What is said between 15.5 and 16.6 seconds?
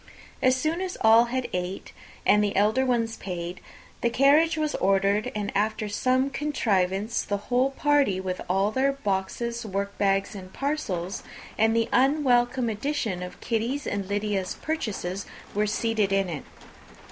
were seated in it.